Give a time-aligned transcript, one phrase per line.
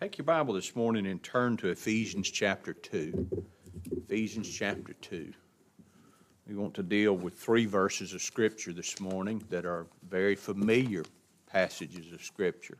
[0.00, 3.46] Take your Bible this morning and turn to Ephesians chapter 2.
[4.08, 5.32] Ephesians chapter 2.
[6.48, 11.04] We want to deal with three verses of Scripture this morning that are very familiar
[11.46, 12.76] passages of Scripture.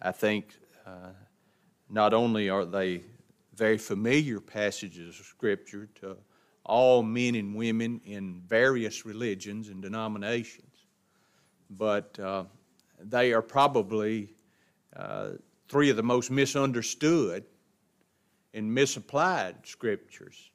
[0.00, 1.10] I think uh,
[1.90, 3.02] not only are they
[3.54, 6.16] very familiar passages of Scripture to
[6.64, 10.86] all men and women in various religions and denominations,
[11.68, 12.44] but uh,
[12.98, 14.30] they are probably
[14.96, 15.32] uh,
[15.68, 17.44] three of the most misunderstood
[18.54, 20.50] and misapplied scriptures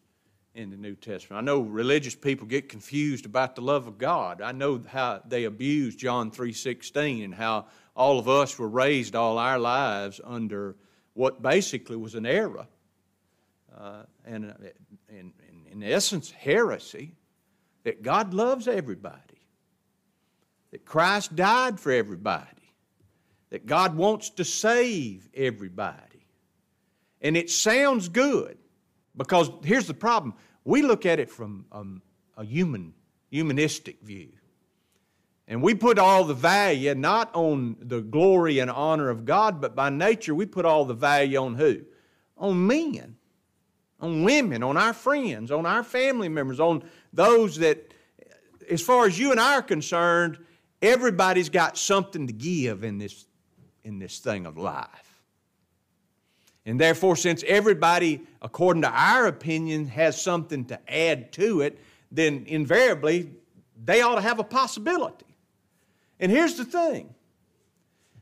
[0.55, 1.41] in the New Testament.
[1.41, 4.41] I know religious people get confused about the love of God.
[4.41, 9.38] I know how they abuse John 3:16 and how all of us were raised all
[9.38, 10.75] our lives under
[11.13, 12.67] what basically was an error
[13.75, 14.71] uh, and,
[15.09, 15.33] in,
[15.71, 17.16] in essence heresy
[17.83, 19.47] that God loves everybody,
[20.71, 22.62] that Christ died for everybody
[23.53, 26.25] that God wants to save everybody.
[27.21, 28.57] And it sounds good
[29.16, 30.33] because here's the problem
[30.66, 32.02] we look at it from um,
[32.36, 32.95] a human,
[33.30, 34.30] humanistic view.
[35.47, 39.75] And we put all the value not on the glory and honor of God, but
[39.75, 41.81] by nature we put all the value on who?
[42.39, 43.17] On men,
[43.99, 46.83] on women, on our friends, on our family members, on
[47.14, 47.94] those that,
[48.67, 50.39] as far as you and I are concerned,
[50.81, 53.27] everybody's got something to give in this
[53.84, 55.22] in this thing of life.
[56.66, 61.80] And therefore, since everybody, according to our opinion, has something to add to it,
[62.11, 63.31] then invariably
[63.84, 65.26] they ought to have a possibility.
[66.20, 67.14] And here's the thing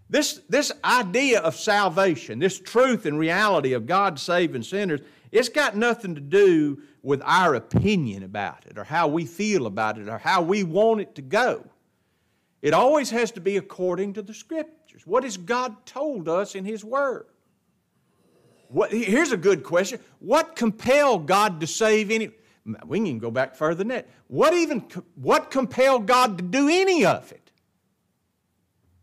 [0.10, 5.02] this, this idea of salvation, this truth and reality of God saving sinners,
[5.32, 9.98] it's got nothing to do with our opinion about it or how we feel about
[9.98, 11.66] it or how we want it to go.
[12.62, 15.06] It always has to be according to the Scriptures?
[15.06, 17.26] What has God told us in His Word?
[18.68, 20.00] What, here's a good question.
[20.20, 22.32] What compelled God to save any?
[22.86, 24.08] We can go back further than that.
[24.28, 24.86] What even
[25.16, 27.52] what compelled God to do any of it?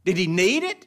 [0.05, 0.87] Did He need it?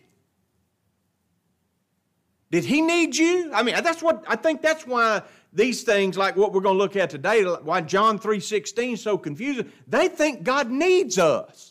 [2.50, 3.52] Did He need you?
[3.54, 4.62] I mean, that's what I think.
[4.62, 5.22] That's why
[5.54, 9.18] these things, like what we're going to look at today, why John three sixteen so
[9.18, 9.72] confusing.
[9.88, 11.71] They think God needs us.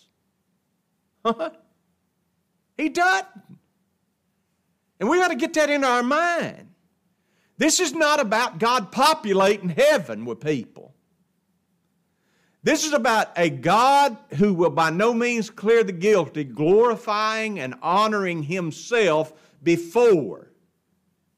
[1.24, 1.50] Uh-huh.
[2.76, 3.26] He doesn't.
[4.98, 6.68] And we got to get that into our mind.
[7.56, 10.94] This is not about God populating heaven with people.
[12.62, 17.74] This is about a God who will by no means clear the guilty, glorifying and
[17.82, 19.32] honoring Himself
[19.62, 20.50] before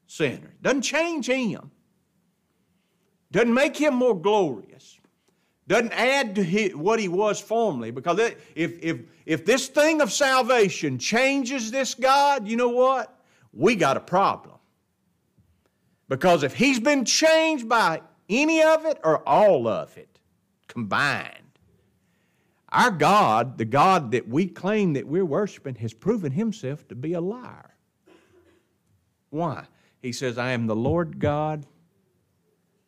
[0.05, 0.53] sinners.
[0.61, 1.71] Doesn't change Him,
[3.31, 4.92] doesn't make Him more glorious
[5.67, 7.91] doesn't add to what he was formerly.
[7.91, 13.19] Because it, if, if, if this thing of salvation changes this God, you know what?
[13.53, 14.57] We got a problem.
[16.09, 20.19] Because if he's been changed by any of it or all of it
[20.67, 21.39] combined,
[22.69, 27.13] our God, the God that we claim that we're worshiping, has proven himself to be
[27.13, 27.75] a liar.
[29.29, 29.65] Why?
[30.01, 31.65] He says, I am the Lord God,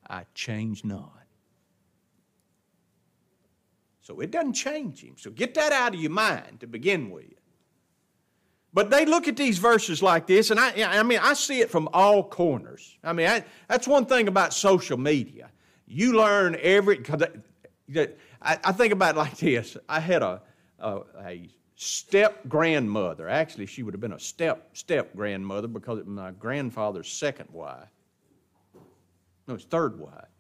[0.08, 1.15] I change not.
[4.06, 5.16] So it doesn't change him.
[5.18, 7.26] So get that out of your mind to begin with.
[8.72, 11.72] But they look at these verses like this, and I, I mean, I see it
[11.72, 13.00] from all corners.
[13.04, 15.50] I mean, I, that's one thing about social media.
[15.88, 17.04] You learn every.
[17.96, 19.76] I, I think about it like this.
[19.90, 20.40] I had a,
[20.78, 23.28] a, a step grandmother.
[23.28, 27.50] Actually, she would have been a step step grandmother because it was my grandfather's second
[27.52, 27.90] wife.
[29.48, 30.35] No, his third wife.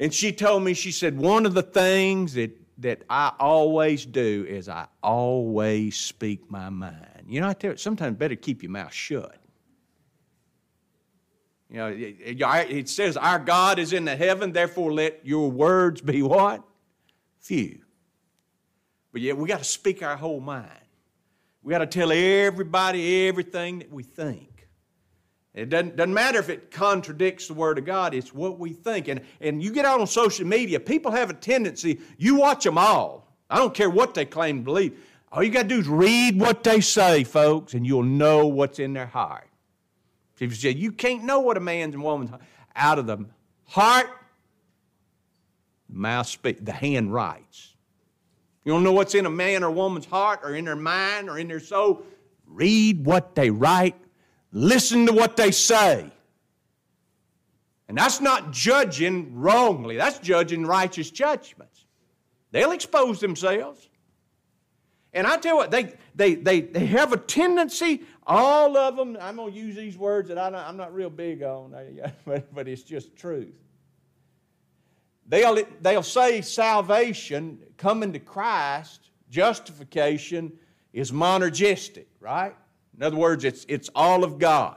[0.00, 4.46] And she told me, she said, one of the things that, that I always do
[4.48, 7.26] is I always speak my mind.
[7.28, 9.36] You know, I tell you, sometimes better keep your mouth shut.
[11.68, 16.22] You know, it, says, Our God is in the heaven, therefore let your words be
[16.22, 16.64] what?
[17.38, 17.80] Few.
[19.12, 20.70] But yet we got to speak our whole mind.
[21.62, 24.59] We got to tell everybody everything that we think.
[25.54, 29.08] It doesn't, doesn't matter if it contradicts the Word of God, it's what we think.
[29.08, 32.78] And, and you get out on social media, people have a tendency, you watch them
[32.78, 33.26] all.
[33.48, 34.98] I don't care what they claim to believe.
[35.32, 38.78] All you got to do is read what they say, folks, and you'll know what's
[38.78, 39.48] in their heart.
[40.38, 42.30] You say, you can't know what a man's and woman's
[42.74, 43.26] out of the
[43.66, 44.06] heart,
[45.88, 47.74] mouth speaks, the hand writes.
[48.64, 51.38] You don't know what's in a man or woman's heart or in their mind or
[51.38, 52.04] in their soul?
[52.46, 53.96] Read what they write
[54.52, 56.10] Listen to what they say.
[57.88, 61.84] And that's not judging wrongly, that's judging righteous judgments.
[62.52, 63.88] They'll expose themselves.
[65.12, 69.16] And I tell you what, they, they, they, they have a tendency, all of them,
[69.20, 71.74] I'm going to use these words that I am not real big on,
[72.24, 73.54] but it's just truth.
[75.26, 80.52] They'll, they'll say salvation, coming to Christ, justification
[80.92, 82.54] is monergistic, right?
[83.00, 84.76] In other words, it's, it's all of God.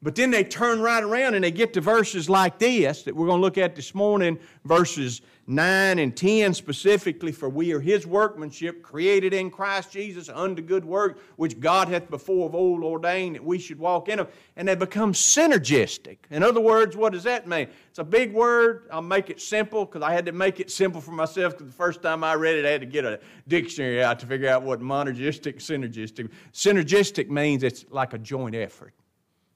[0.00, 3.26] But then they turn right around and they get to verses like this that we're
[3.26, 8.04] going to look at this morning, verses 9 and 10 specifically, for we are his
[8.04, 13.36] workmanship, created in Christ Jesus unto good work, which God hath before of old ordained
[13.36, 14.26] that we should walk in them.
[14.56, 16.18] And they become synergistic.
[16.30, 17.68] In other words, what does that mean?
[17.90, 18.88] It's a big word.
[18.90, 21.76] I'll make it simple because I had to make it simple for myself because the
[21.76, 24.62] first time I read it, I had to get a dictionary out to figure out
[24.62, 26.28] what monergistic, synergistic.
[26.52, 28.94] Synergistic means it's like a joint effort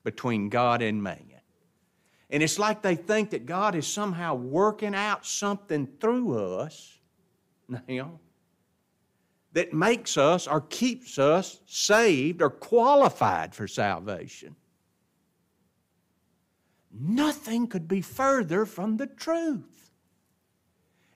[0.04, 1.29] between God and man.
[2.30, 6.98] And it's like they think that God is somehow working out something through us
[7.88, 8.20] now
[9.52, 14.54] that makes us or keeps us saved or qualified for salvation.
[16.92, 19.79] Nothing could be further from the truth.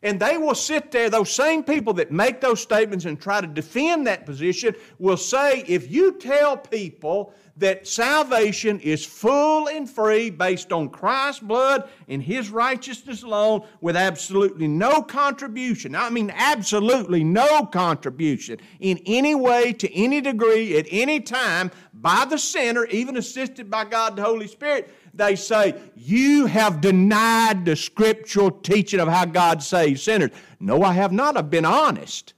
[0.04, 3.46] And they will sit there, those same people that make those statements and try to
[3.46, 10.28] defend that position will say, if you tell people that salvation is full and free
[10.28, 15.94] based on Christ's blood and His righteousness alone with absolutely no contribution.
[15.94, 22.26] I mean, absolutely no contribution in any way, to any degree, at any time by
[22.28, 24.92] the sinner, even assisted by God the Holy Spirit.
[25.14, 30.30] They say, You have denied the scriptural teaching of how God saves sinners.
[30.58, 31.36] No, I have not.
[31.36, 32.34] I've been honest.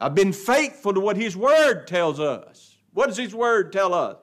[0.00, 2.76] I've been faithful to what His Word tells us.
[2.92, 4.16] What does His Word tell us?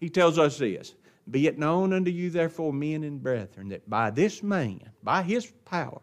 [0.00, 0.94] He tells us this
[1.30, 5.52] Be it known unto you, therefore, men and brethren, that by this man, by His
[5.64, 6.00] power,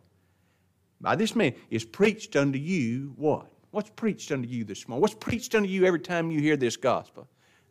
[1.01, 3.51] by this man is preached unto you what?
[3.71, 5.01] What's preached unto you this morning?
[5.01, 7.27] What's preached unto you every time you hear this gospel?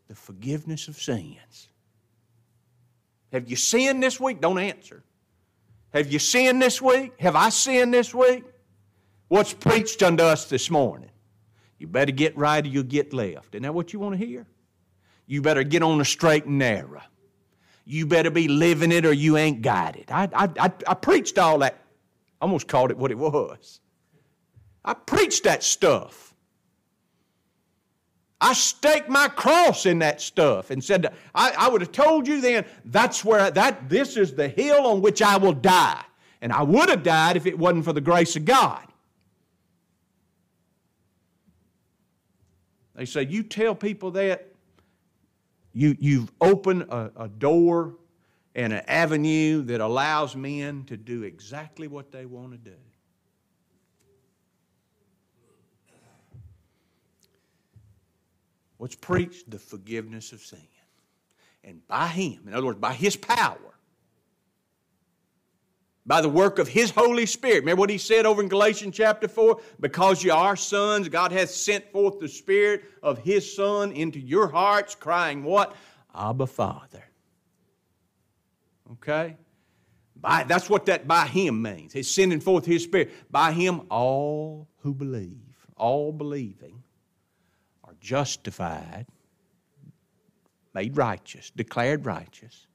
[0.08, 1.70] The forgiveness of sins.
[3.32, 4.40] Have you sinned this week?
[4.40, 5.02] Don't answer.
[5.92, 7.12] Have you sinned this week?
[7.20, 8.44] Have I sinned this week?
[9.28, 11.10] What's preached unto us this morning?
[11.78, 13.54] You better get right or you'll get left.
[13.54, 14.46] Isn't that what you want to hear?
[15.26, 17.02] You better get on the straight and narrow.
[17.84, 20.10] You better be living it or you ain't got it.
[20.10, 21.74] I, I, I, I preached all that.
[22.40, 23.80] I almost called it what it was.
[24.84, 26.34] I preached that stuff.
[28.40, 32.40] I staked my cross in that stuff and said, I, I would have told you
[32.40, 36.02] then, that's where that this is the hill on which I will die.
[36.42, 38.86] And I would have died if it wasn't for the grace of God.
[42.94, 44.48] They say, You tell people that,
[45.72, 47.94] you, you've opened a, a door
[48.54, 52.76] and an avenue that allows men to do exactly what they want to do.
[59.00, 59.50] Preached?
[59.50, 60.58] The forgiveness of sin.
[61.64, 63.58] And by Him, in other words, by His power,
[66.06, 67.60] by the work of His Holy Spirit.
[67.60, 69.60] Remember what He said over in Galatians chapter 4?
[69.80, 74.48] Because you are sons, God hath sent forth the Spirit of His Son into your
[74.48, 75.74] hearts, crying, What?
[76.14, 77.04] Abba, Father.
[78.92, 79.36] Okay?
[80.18, 81.92] By, that's what that by Him means.
[81.92, 83.12] He's sending forth His Spirit.
[83.30, 86.82] By Him, all who believe, all believing,
[88.00, 89.06] justified,
[90.74, 92.66] made righteous, declared righteous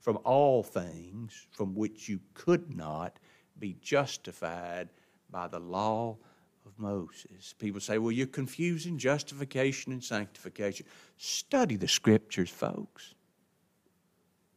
[0.00, 3.18] from all things from which you could not
[3.58, 4.88] be justified
[5.30, 6.16] by the law
[6.64, 7.54] of Moses.
[7.58, 10.86] People say, well, you're confusing justification and sanctification.
[11.16, 13.14] Study the scriptures, folks.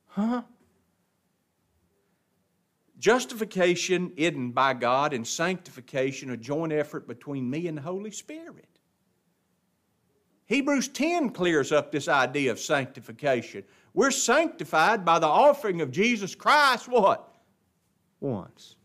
[0.07, 0.41] Huh?
[2.97, 8.78] Justification isn't by God, and sanctification a joint effort between me and the Holy Spirit.
[10.49, 13.63] Hebrews 10 clears up this idea of sanctification.
[13.93, 17.31] We're sanctified by the offering of Jesus Christ, what?
[18.19, 18.75] Once.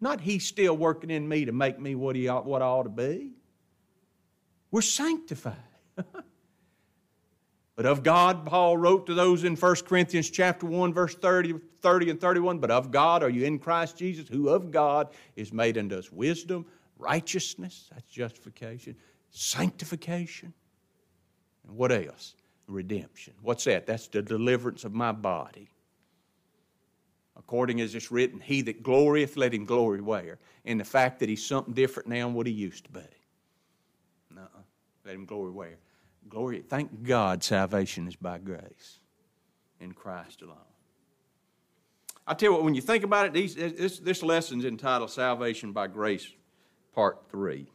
[0.00, 2.84] Not He's still working in me to make me what, he ought, what I ought
[2.84, 3.32] to be.
[4.70, 5.54] We're sanctified.
[7.76, 12.10] but of God, Paul wrote to those in 1 Corinthians chapter 1, verse 30, 30
[12.10, 15.76] and 31, but of God are you in Christ Jesus, who of God is made
[15.76, 16.64] unto us wisdom,
[16.98, 18.96] righteousness, that's justification,
[19.30, 20.52] sanctification,
[21.66, 22.34] and what else?
[22.68, 23.34] redemption.
[23.42, 23.86] What's that?
[23.86, 25.68] That's the deliverance of my body.
[27.36, 30.38] According as it's written, he that glorieth, let him glory where?
[30.64, 33.00] In the fact that he's something different now than what he used to be.
[34.34, 34.46] No,
[35.04, 35.76] let him glory where?
[36.28, 38.98] Glory, thank God salvation is by grace
[39.80, 40.56] in Christ alone.
[42.26, 45.70] I tell you what, when you think about it, these, this, this lesson's entitled Salvation
[45.70, 46.32] by Grace,
[46.92, 47.68] Part 3.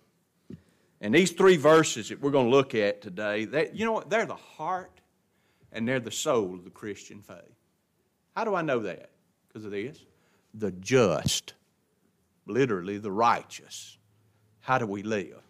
[1.02, 4.10] And these three verses that we're going to look at today, that, you know what?
[4.12, 5.02] They're the heart
[5.72, 7.38] and they're the soul of the Christian faith.
[8.36, 9.10] How do I know that?
[9.48, 9.98] Because of this.
[10.54, 11.56] The just,
[12.46, 13.98] literally the righteous.
[14.60, 15.42] How do we live?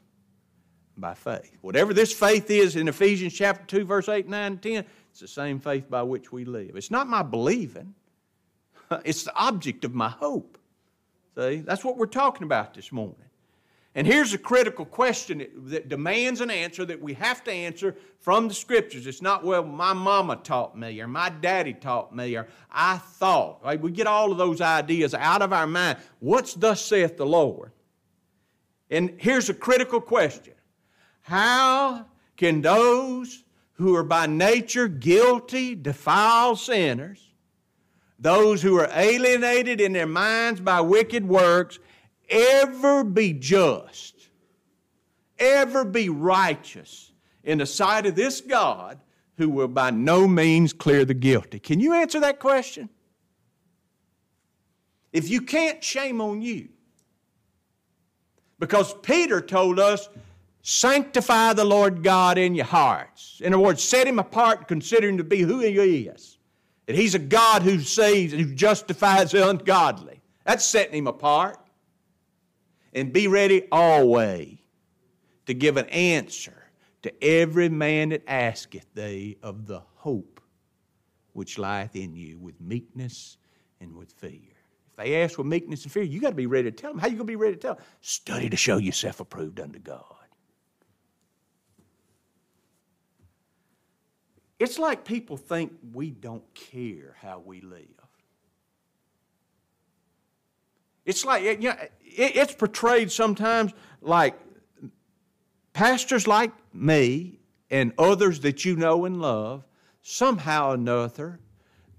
[0.96, 1.58] By faith.
[1.62, 5.28] Whatever this faith is in Ephesians chapter 2, verse 8, 9, and 10, it's the
[5.28, 6.76] same faith by which we live.
[6.76, 7.94] It's not my believing,
[9.04, 10.58] it's the object of my hope.
[11.36, 13.16] See, that's what we're talking about this morning.
[13.94, 18.48] And here's a critical question that demands an answer that we have to answer from
[18.48, 19.06] the scriptures.
[19.06, 23.82] It's not, well, my mama taught me, or my daddy taught me, or I thought.
[23.82, 25.98] We get all of those ideas out of our mind.
[26.20, 27.74] What's thus saith the Lord?
[28.90, 30.54] And here's a critical question
[31.24, 32.06] How
[32.38, 33.44] can those
[33.74, 37.32] who are by nature guilty, defiled sinners,
[38.20, 41.80] those who are alienated in their minds by wicked works,
[42.32, 44.16] ever be just,
[45.38, 47.12] ever be righteous
[47.44, 49.00] in the sight of this God
[49.38, 51.60] who will by no means clear the guilty?
[51.60, 52.90] Can you answer that question?
[55.12, 56.70] If you can't, shame on you.
[58.60, 60.08] Because Peter told us,
[60.62, 63.42] sanctify the Lord God in your hearts.
[63.44, 66.38] In other words, set him apart consider him to be who he is.
[66.86, 70.22] That he's a God who saves, and who justifies the ungodly.
[70.46, 71.58] That's setting him apart
[72.94, 74.58] and be ready always
[75.46, 76.64] to give an answer
[77.04, 80.42] to every man that asketh thee of the hope
[81.34, 83.38] which lieth in you with meekness
[83.80, 84.40] and with fear.
[84.90, 87.00] If they ask with meekness and fear, you got to be ready to tell them.
[87.00, 87.84] How you going to be ready to tell them?
[88.02, 90.04] Study to show yourself approved unto God.
[94.60, 98.01] It's like people think we don't care how we live.
[101.06, 104.38] It's like, you know, it's portrayed sometimes like
[105.74, 107.40] pastors like me
[107.70, 109.64] and others that you know and love
[110.02, 111.40] somehow or another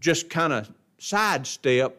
[0.01, 1.97] just kind of sidestep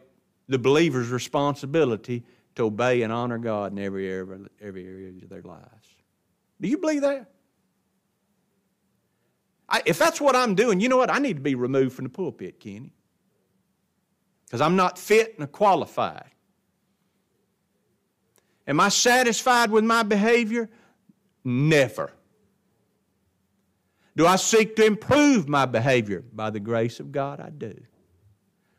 [0.48, 2.22] the believer's responsibility
[2.54, 5.88] to obey and honor God in every area, every area of their lives.
[6.60, 7.30] Do you believe that?
[9.68, 11.10] I, if that's what I'm doing, you know what?
[11.10, 12.92] I need to be removed from the pulpit, Kenny.
[14.46, 16.30] Because I'm not fit and qualified.
[18.66, 20.70] Am I satisfied with my behavior?
[21.44, 22.12] Never.
[24.16, 26.24] Do I seek to improve my behavior?
[26.32, 27.74] By the grace of God, I do.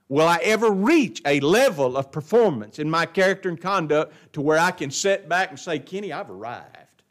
[0.07, 4.59] Will I ever reach a level of performance in my character and conduct to where
[4.59, 7.03] I can sit back and say, Kenny, I've arrived?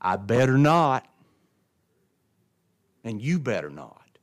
[0.00, 1.06] I better not.
[3.04, 4.18] And you better not.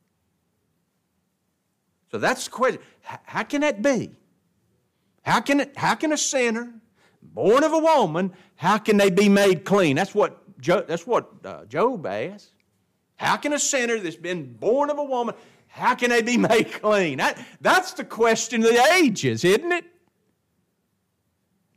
[2.10, 2.80] So that's the question.
[3.02, 4.10] How can that be?
[5.22, 6.72] How can, it, how can a sinner
[7.34, 9.96] born of a woman, how can they be made clean?
[9.96, 12.52] That's what, that's what uh, Job asked.
[13.16, 15.34] How can a sinner that's been born of a woman,
[15.66, 17.18] how can they be made clean?
[17.18, 19.84] That, that's the question of the ages, isn't it?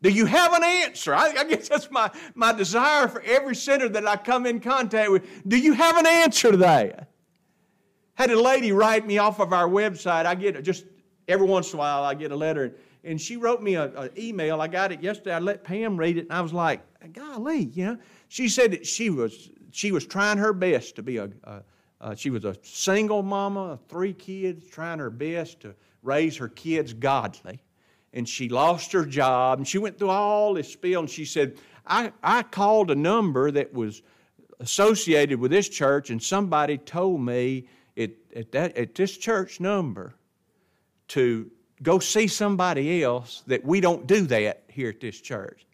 [0.02, 1.14] Do you have an answer?
[1.14, 5.12] I, I, guess that's my, my desire for every sinner that I come in contact
[5.12, 5.48] with.
[5.48, 7.10] Do you have an answer to that?
[8.14, 10.26] Had a lady write me off of our website.
[10.26, 10.86] I get just
[11.28, 14.62] every once in a while I get a letter and she wrote me an email.
[14.62, 15.34] I got it yesterday.
[15.34, 16.82] I let Pam read it, and I was like,
[17.14, 17.98] golly, you know.
[18.28, 21.62] She said that she was she was trying her best to be a, a,
[22.02, 26.94] a she was a single mama, three kids, trying her best to raise her kids
[26.94, 27.62] godly,
[28.14, 31.58] and she lost her job, and she went through all this spiel, and she said,
[31.86, 34.02] I, I called a number that was
[34.60, 37.66] associated with this church, and somebody told me
[37.96, 40.14] it, at, that, at this church number
[41.10, 41.50] to
[41.82, 45.66] go see somebody else that we don't do that here at this church.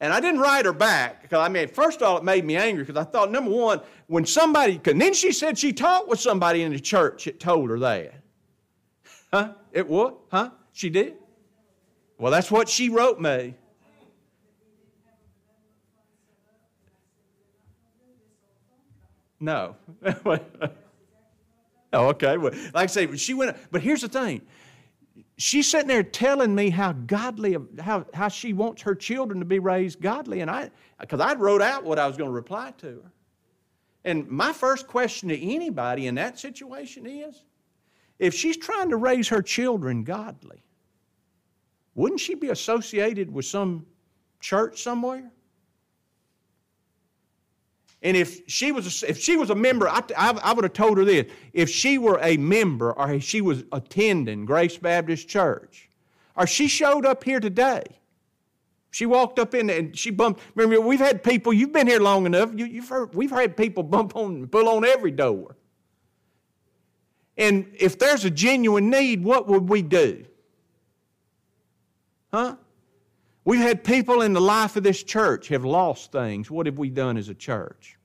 [0.00, 2.56] And I didn't write her back because I mean, first of all, it made me
[2.56, 6.18] angry because I thought, number one, when somebody, and then she said she talked with
[6.18, 8.14] somebody in the church that told her that.
[9.32, 9.52] Huh?
[9.72, 10.18] It what?
[10.30, 10.50] Huh?
[10.72, 11.14] She did?
[12.18, 13.54] Well, that's what she wrote me.
[19.38, 19.76] No.
[20.04, 20.38] oh,
[21.92, 22.36] okay.
[22.38, 24.42] Well, like I say, she went, but here's the thing
[25.38, 29.58] she's sitting there telling me how godly, how, how she wants her children to be
[29.58, 30.40] raised godly.
[30.40, 30.70] And I,
[31.00, 33.12] because I wrote out what I was going to reply to her.
[34.04, 37.44] And my first question to anybody in that situation is
[38.18, 40.62] if she's trying to raise her children godly,
[41.94, 43.86] wouldn't she be associated with some
[44.40, 45.30] church somewhere?
[48.02, 50.72] And if she was a, if she was a member, I, I, I, would have
[50.72, 51.30] told her this.
[51.52, 55.88] If she were a member or she was attending Grace Baptist Church,
[56.36, 57.84] or she showed up here today,
[58.92, 60.40] She walked up in and she bumped.
[60.54, 63.82] Remember, we've had people, you've been here long enough, you, have heard, we've had people
[63.82, 65.56] bump on, pull on every door.
[67.38, 70.26] And if there's a genuine need, what would we do?
[72.32, 72.56] Huh?
[73.44, 76.50] We've had people in the life of this church have lost things.
[76.50, 77.98] What have we done as a church?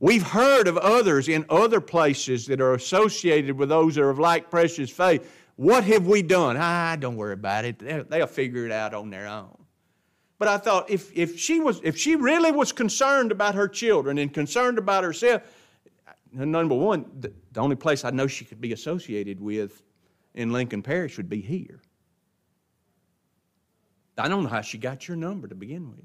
[0.00, 4.18] We've heard of others in other places that are associated with those that are of
[4.18, 5.30] like precious faith.
[5.56, 6.56] What have we done?
[6.58, 8.10] Ah, don't worry about it.
[8.10, 9.56] They'll figure it out on their own.
[10.38, 14.18] But I thought if, if, she was, if she really was concerned about her children
[14.18, 15.42] and concerned about herself,
[16.32, 19.80] number one, the, the only place I know she could be associated with
[20.34, 21.80] in Lincoln Parish would be here.
[24.16, 26.04] I don't know how she got your number to begin with.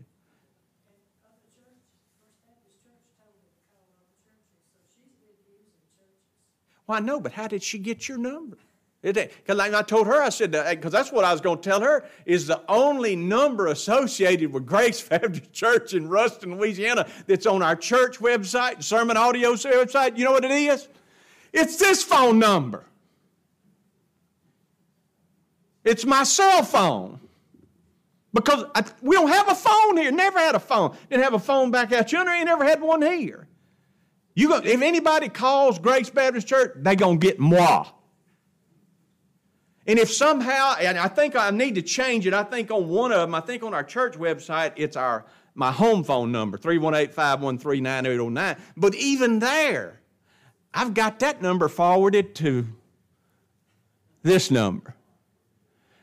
[6.87, 8.57] Well, I know, but how did she get your number?
[9.01, 11.69] Because like I told her, I said, uh, because that's what I was going to
[11.69, 17.45] tell her, is the only number associated with Grace Baptist Church in Ruston, Louisiana, that's
[17.45, 20.17] on our church website, sermon audio website.
[20.17, 20.87] You know what it is?
[21.53, 22.83] It's this phone number.
[25.83, 27.19] It's my cell phone.
[28.33, 30.11] Because I, we don't have a phone here.
[30.11, 30.95] Never had a phone.
[31.09, 32.31] Didn't have a phone back out yonder.
[32.31, 33.47] Ain't never had one here.
[34.35, 37.85] You go, if anybody calls Grace Baptist Church, they gonna get moi.
[39.87, 43.11] And if somehow, and I think I need to change it, I think on one
[43.11, 48.59] of them, I think on our church website, it's our my home phone number, 318-513-9809.
[48.77, 49.99] But even there,
[50.73, 52.67] I've got that number forwarded to
[54.21, 54.95] this number.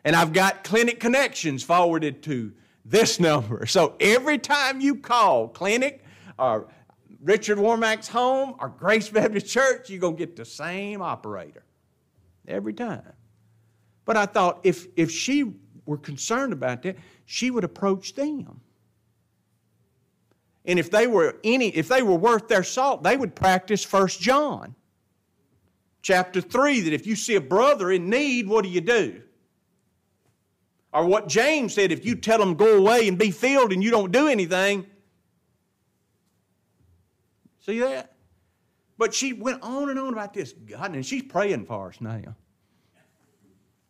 [0.06, 2.52] And I've got clinic connections forwarded to
[2.84, 3.66] this number.
[3.66, 6.04] So every time you call clinic
[6.38, 6.68] or
[7.20, 11.64] Richard Warmack's home or Grace Baptist Church, you're going to get the same operator
[12.46, 13.02] every time.
[14.04, 15.52] But I thought if, if she
[15.86, 18.60] were concerned about that, she would approach them.
[20.64, 24.20] And if they were any, if they were worth their salt, they would practice First
[24.20, 24.76] John
[26.02, 29.22] chapter 3 that if you see a brother in need, what do you do?
[30.96, 33.90] Or what James said, if you tell them go away and be filled and you
[33.90, 34.86] don't do anything,
[37.66, 38.12] See that?
[38.96, 42.36] But she went on and on about this God, and she's praying for us now.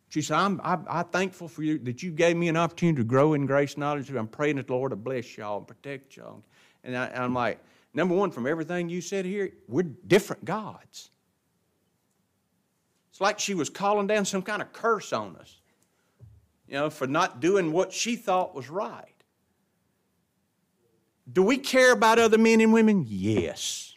[0.09, 3.03] She said, I'm, I, am thankful for you that you gave me an opportunity to
[3.03, 4.09] grow in grace knowledge.
[4.09, 6.43] I'm praying that the Lord will bless y'all and protect y'all.
[6.83, 7.59] And, I, and I'm like,
[7.93, 11.11] number one, from everything you said here, we're different gods.
[13.11, 15.56] It's like she was calling down some kind of curse on us,
[16.67, 19.05] you know, for not doing what she thought was right.
[21.31, 23.05] Do we care about other men and women?
[23.07, 23.95] Yes.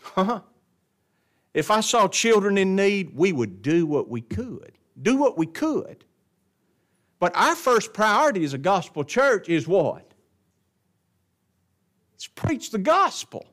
[0.00, 0.40] Huh?
[1.54, 4.72] If I saw children in need, we would do what we could.
[5.00, 6.04] Do what we could.
[7.18, 10.12] But our first priority as a gospel church is what?
[12.14, 13.46] It's preach the gospel.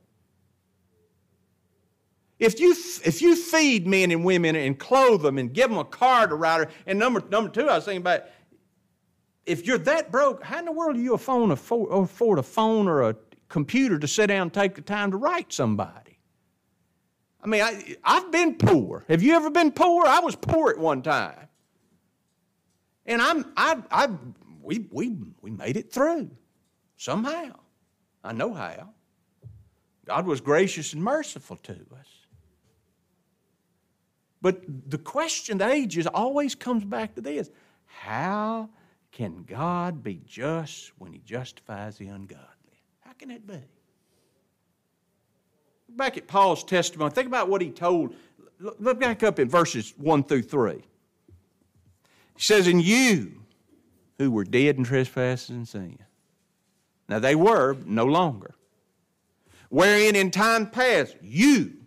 [2.37, 5.85] If you, if you feed men and women and clothe them and give them a
[5.85, 8.23] car to ride, and number, number two, I was thinking about
[9.45, 12.87] if you're that broke, how in the world do you afford a, afford a phone
[12.87, 13.15] or a
[13.47, 16.19] computer to sit down and take the time to write somebody?
[17.41, 19.05] I mean, I, I've been poor.
[19.07, 20.05] Have you ever been poor?
[20.05, 21.47] I was poor at one time.
[23.05, 24.09] And I'm, I, I,
[24.61, 26.31] we, we, we made it through
[26.97, 27.51] somehow.
[28.23, 28.89] I know how.
[30.05, 32.24] God was gracious and merciful to us.
[34.45, 37.49] But the question the ages always comes back to this
[37.87, 38.69] how
[39.11, 42.45] can God be just when He justifies the ungodly?
[42.99, 43.53] How can that be?
[45.87, 48.13] Look back at Paul's testimony, think about what he told.
[48.59, 50.73] Look back up in verses 1 through 3.
[50.75, 50.83] He
[52.37, 53.41] says, And you
[54.19, 55.97] who were dead in trespasses and sin.
[57.09, 58.53] Now they were no longer.
[59.69, 61.77] Wherein in time past you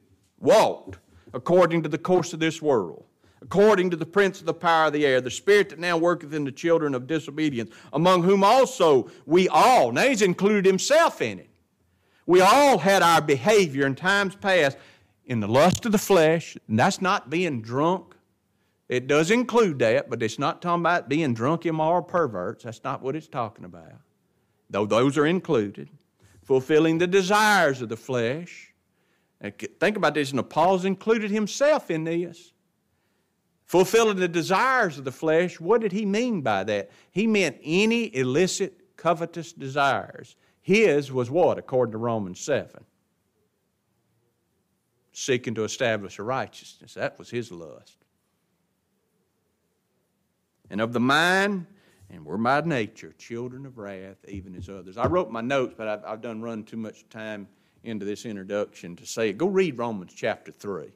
[0.40, 0.98] walked
[1.34, 3.04] according to the course of this world
[3.42, 6.34] according to the prince of the power of the air, the spirit that now worketh
[6.34, 11.38] in the children of disobedience, among whom also we all, now he's included himself in
[11.38, 11.48] it,
[12.26, 14.76] we all had our behavior in times past
[15.24, 18.14] in the lust of the flesh, and that's not being drunk.
[18.88, 22.64] It does include that, but it's not talking about being drunk, immoral perverts.
[22.64, 23.92] That's not what it's talking about.
[24.70, 25.90] Though those are included.
[26.42, 28.67] Fulfilling the desires of the flesh.
[29.40, 32.52] Think about this, and Paul's included himself in this
[33.68, 35.60] fulfilling the desires of the flesh.
[35.60, 36.90] What did he mean by that?
[37.10, 40.36] He meant any illicit, covetous desires.
[40.62, 42.82] His was what, according to Romans 7?
[45.12, 46.94] Seeking to establish a righteousness.
[46.94, 47.98] That was his lust.
[50.70, 51.66] And of the mind,
[52.10, 54.96] And we're by nature children of wrath, even as others.
[54.96, 57.48] I wrote my notes, but I've, I've done run too much time
[57.88, 59.32] into this introduction to say.
[59.32, 60.92] Go read Romans chapter 3.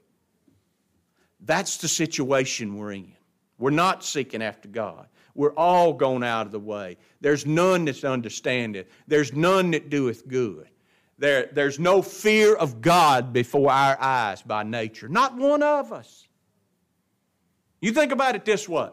[1.40, 3.12] That's the situation we're in.
[3.58, 5.06] We're not seeking after God.
[5.34, 6.98] We're all gone out of the way.
[7.20, 8.86] There's none that understandeth.
[9.06, 10.68] There's none that doeth good.
[11.18, 15.08] There, there's no fear of God before our eyes by nature.
[15.08, 16.26] Not one of us.
[17.80, 18.90] You think about it this way.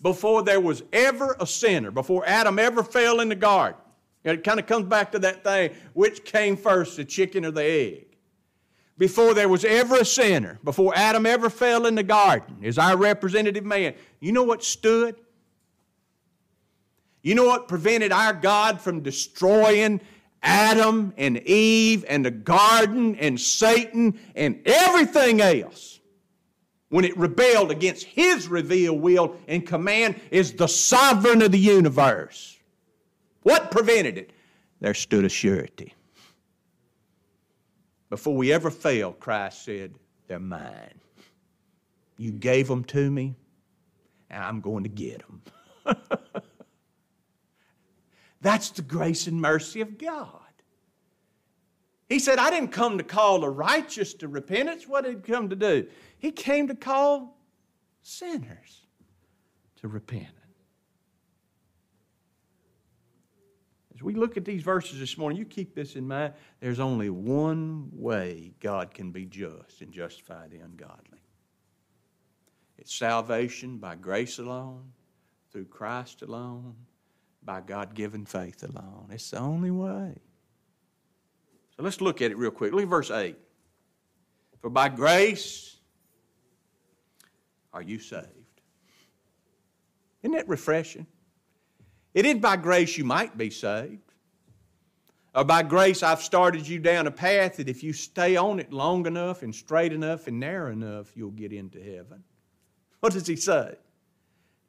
[0.00, 3.80] Before there was ever a sinner, before Adam ever fell in the garden,
[4.24, 7.64] it kind of comes back to that thing which came first, the chicken or the
[7.64, 8.06] egg?
[8.96, 12.96] Before there was ever a sinner, before Adam ever fell in the garden, as our
[12.96, 15.16] representative man, you know what stood?
[17.22, 20.00] You know what prevented our God from destroying
[20.42, 25.98] Adam and Eve and the garden and Satan and everything else?
[26.90, 32.53] When it rebelled against his revealed will and command is the sovereign of the universe.
[33.44, 34.32] What prevented it?
[34.80, 35.94] There stood a surety.
[38.10, 39.94] Before we ever failed, Christ said,
[40.26, 41.00] They're mine.
[42.16, 43.34] You gave them to me,
[44.30, 45.42] and I'm going to get them.
[48.40, 50.30] That's the grace and mercy of God.
[52.08, 54.88] He said, I didn't come to call the righteous to repentance.
[54.88, 55.86] What did he come to do?
[56.18, 57.36] He came to call
[58.02, 58.86] sinners
[59.76, 60.43] to repentance.
[64.04, 66.34] We look at these verses this morning, you keep this in mind.
[66.60, 71.24] There's only one way God can be just and justify the ungodly
[72.84, 74.92] it's salvation by grace alone,
[75.50, 76.74] through Christ alone,
[77.42, 79.08] by God given faith alone.
[79.10, 80.14] It's the only way.
[81.76, 82.72] So let's look at it real quick.
[82.72, 83.36] Look at verse 8.
[84.60, 85.76] For by grace
[87.72, 88.28] are you saved.
[90.22, 91.06] Isn't that refreshing?
[92.14, 94.00] It isn't by grace you might be saved.
[95.34, 98.72] Or by grace I've started you down a path that if you stay on it
[98.72, 102.22] long enough and straight enough and narrow enough, you'll get into heaven.
[103.00, 103.74] What does he say?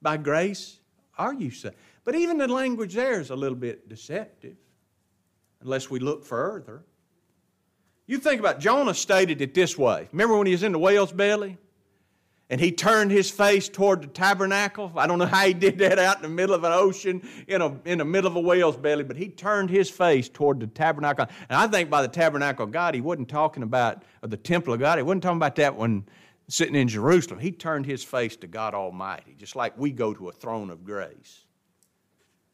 [0.02, 0.80] By grace
[1.18, 1.76] are you saved.
[2.04, 4.58] But even the language there is a little bit deceptive
[5.62, 6.84] unless we look further.
[8.08, 10.08] You think about Jonah stated it this way.
[10.12, 11.58] Remember when he was in the whale's belly?
[12.50, 14.92] And he turned his face toward the tabernacle.
[14.96, 17.62] I don't know how he did that out in the middle of an ocean, in,
[17.62, 20.68] a, in the middle of a whale's belly, but he turned his face toward the
[20.68, 21.26] tabernacle.
[21.50, 24.80] And I think by the tabernacle of God, he wasn't talking about the temple of
[24.80, 25.00] God.
[25.00, 26.06] He wasn't talking about that when
[26.48, 27.40] sitting in Jerusalem.
[27.40, 30.86] He turned his face to God Almighty, just like we go to a throne of
[30.86, 31.46] grace.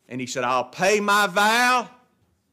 [0.07, 1.89] And he said, I'll pay my vow.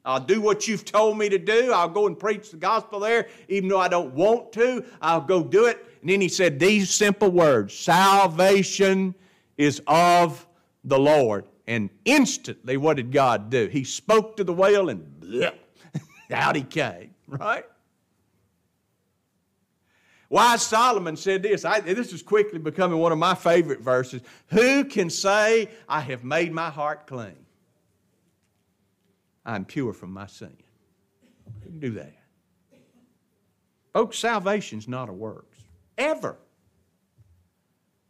[0.04, 1.72] I'll do what you've told me to do.
[1.72, 4.84] I'll go and preach the gospel there, even though I don't want to.
[5.00, 9.14] I'll go do it and then he said these simple words Salvation
[9.56, 10.46] is of
[10.84, 11.46] the Lord.
[11.66, 13.66] And instantly, what did God do?
[13.66, 15.52] He spoke to the whale and bleh,
[16.30, 17.64] out he came, right?
[20.30, 21.64] Wise Solomon said this.
[21.64, 24.22] I, this is quickly becoming one of my favorite verses.
[24.48, 27.46] Who can say, I have made my heart clean?
[29.44, 30.54] I'm pure from my sin.
[31.46, 32.14] Who can do that?
[33.94, 35.47] Folks, salvation's not a works
[35.98, 36.36] ever.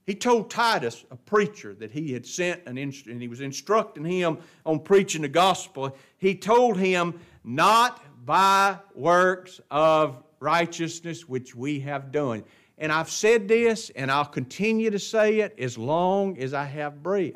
[0.07, 4.05] He told Titus, a preacher, that he had sent an inst- and he was instructing
[4.05, 5.95] him on preaching the gospel.
[6.17, 12.45] He told him, not by works of righteousness which we have done.
[12.79, 17.03] And I've said this, and I'll continue to say it as long as I have
[17.03, 17.35] breath.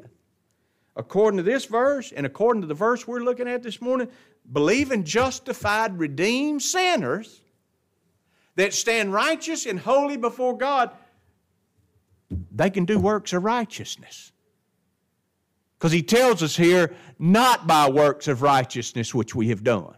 [0.97, 4.09] According to this verse, and according to the verse we're looking at this morning,
[4.51, 7.43] believing justified, redeemed sinners
[8.57, 10.91] that stand righteous and holy before God,
[12.55, 14.33] they can do works of righteousness.
[15.79, 19.97] Because he tells us here, not by works of righteousness which we have done.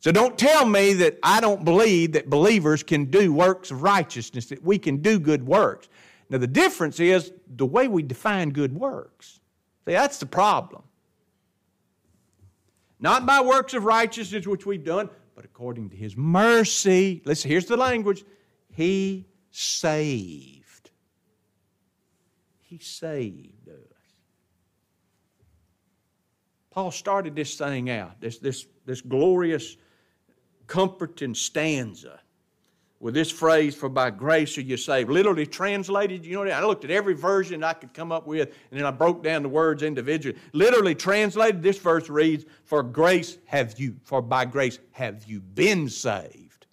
[0.00, 4.46] So don't tell me that I don't believe that believers can do works of righteousness,
[4.46, 5.88] that we can do good works.
[6.28, 9.38] Now, the difference is the way we define good works.
[9.84, 10.82] See, that's the problem.
[12.98, 17.66] Not by works of righteousness which we've done, but according to his mercy, listen, here's
[17.66, 18.24] the language
[18.70, 20.90] he saved.
[22.60, 23.76] He saved us.
[26.70, 29.76] Paul started this thing out, this, this, this glorious,
[30.66, 32.21] comforting stanza
[33.02, 35.10] with this phrase, for by grace are you saved.
[35.10, 38.78] Literally translated, you know, I looked at every version I could come up with, and
[38.78, 40.38] then I broke down the words individually.
[40.52, 45.88] Literally translated, this verse reads, For grace have you, for by grace have you been
[45.88, 46.66] saved.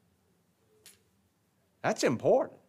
[1.81, 2.59] That's important.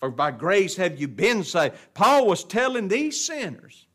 [0.00, 1.76] For by grace have you been saved.
[1.94, 3.86] Paul was telling these sinners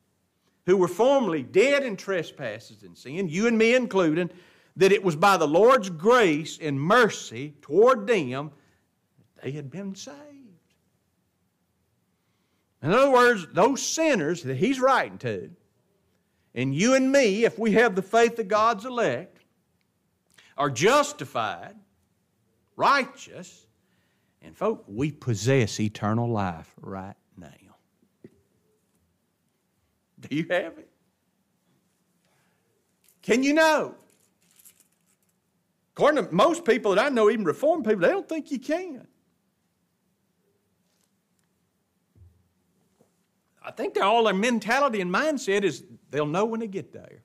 [0.66, 4.34] who were formerly dead in trespasses and sin, you and me included,
[4.76, 8.52] that it was by the Lord's grace and mercy toward them
[9.36, 10.18] that they had been saved.
[12.82, 15.50] In other words, those sinners that he's writing to,
[16.56, 19.40] and you and me, if we have the faith of God's elect,
[20.58, 21.76] are justified,
[22.76, 23.66] righteous,
[24.42, 27.48] and folk, we possess eternal life right now.
[30.20, 30.90] Do you have it?
[33.22, 33.96] Can you know?
[35.96, 39.08] According to most people that I know, even reformed people, they don't think you can.
[43.64, 47.22] I think all their mentality and mindset is they'll know when they get there.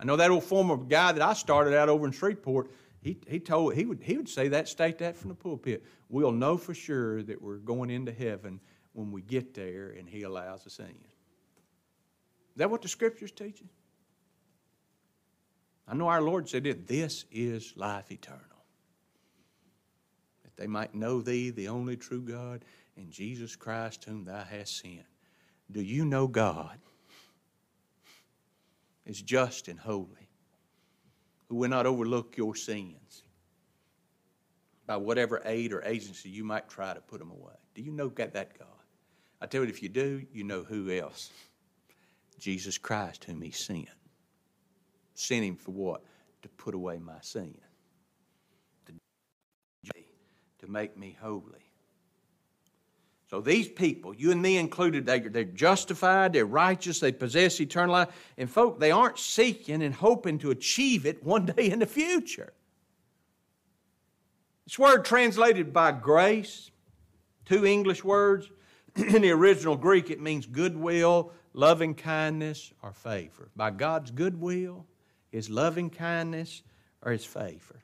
[0.00, 3.40] I know that old former guy that I started out over in Shreveport, he, he
[3.40, 5.84] told he would he would say that, state that from the pulpit.
[6.08, 8.60] We'll know for sure that we're going into heaven
[8.94, 10.86] when we get there and he allows us in.
[10.86, 13.68] Is that what the scripture's teaching?
[15.88, 16.86] I know our Lord said it.
[16.86, 18.40] This is life eternal.
[20.42, 22.64] That they might know thee, the only true God,
[22.96, 25.06] and Jesus Christ whom thou hast sent.
[25.70, 26.78] Do you know God
[29.04, 30.28] is just and holy,
[31.48, 33.22] who will not overlook your sins
[34.86, 37.54] by whatever aid or agency you might try to put them away?
[37.74, 38.66] Do you know that God?
[39.40, 41.30] I tell you, if you do, you know who else?
[42.38, 43.88] Jesus Christ, whom He sent.
[45.18, 46.02] Sent Him for what?
[46.42, 47.56] To put away my sin,
[50.60, 51.66] to, make me holy.
[53.28, 57.92] So these people, you and me included, they, they're justified, they're righteous, they possess eternal
[57.92, 58.08] life.
[58.36, 62.52] And folk, they aren't seeking and hoping to achieve it one day in the future.
[64.64, 66.70] This word translated by grace,
[67.44, 68.50] two English words.
[68.96, 73.48] In the original Greek, it means goodwill, loving kindness, or favor.
[73.54, 74.86] By God's goodwill,
[75.36, 76.62] His loving kindness,
[77.02, 77.82] or His favor.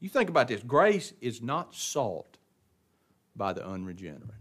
[0.00, 2.36] You think about this grace is not sought
[3.34, 4.34] by the unregenerate.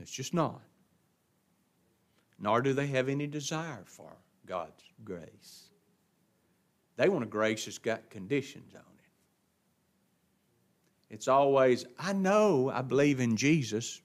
[0.00, 0.60] It's just not.
[2.38, 4.12] Nor do they have any desire for
[4.46, 5.64] God's grace.
[6.94, 9.10] They want a grace that's got conditions on it.
[11.10, 14.00] It's always, I know I believe in Jesus,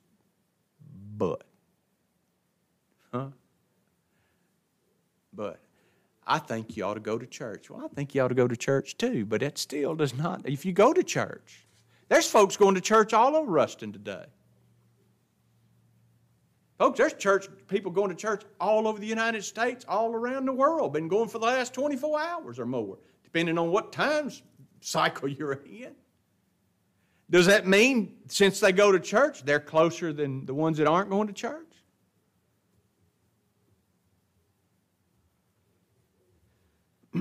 [1.16, 1.44] but.
[3.12, 3.28] Huh?
[5.32, 5.60] But
[6.26, 7.70] I think you ought to go to church.
[7.70, 10.48] Well, I think you ought to go to church too, but that still does not.
[10.48, 11.68] If you go to church,
[12.10, 14.26] there's folks going to church all over Ruston today.
[16.78, 20.54] Folks, there's church people going to church all over the United States, all around the
[20.54, 24.32] world, been going for the last 24 hours or more, depending on what time
[24.82, 25.94] cycle you're in.
[27.30, 31.10] Does that mean since they go to church, they're closer than the ones that aren't
[31.10, 31.73] going to church?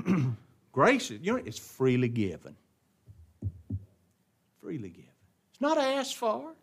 [0.71, 2.55] Grace, you know, it's freely given
[4.63, 5.11] freely given.
[5.51, 6.53] It's not asked for.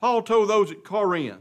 [0.00, 1.40] Paul told those at Corinth,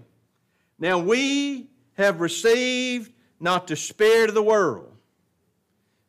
[0.77, 4.95] Now we have received not the Spirit of the world,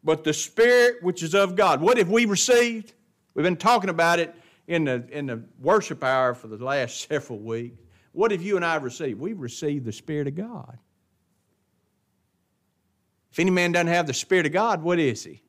[0.04, 1.80] but the Spirit which is of God.
[1.80, 2.92] What have we received?
[3.32, 4.34] We've been talking about it
[4.68, 7.78] in the, in the worship hour for the last several weeks.
[8.12, 9.18] What have you and I received?
[9.18, 10.78] We've received the Spirit of God.
[13.34, 15.42] If any man doesn't have the Spirit of God, what is he?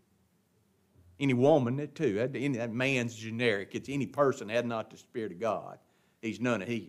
[1.20, 2.16] Any woman, that too.
[2.16, 3.76] That, man's generic.
[3.76, 5.78] It's any person had not the Spirit of God.
[6.20, 6.88] He's none of his.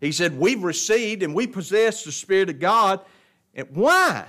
[0.00, 3.00] He said, We've received and we possess the Spirit of God.
[3.54, 4.28] And why?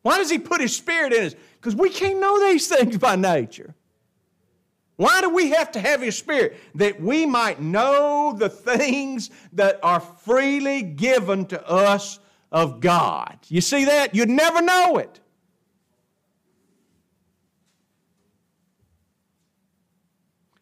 [0.00, 1.34] Why does He put His Spirit in us?
[1.60, 3.74] Because we can't know these things by nature.
[4.96, 6.58] Why do we have to have His Spirit?
[6.76, 12.20] That we might know the things that are freely given to us
[12.52, 13.38] of God.
[13.48, 14.14] You see that?
[14.14, 15.18] You'd never know it.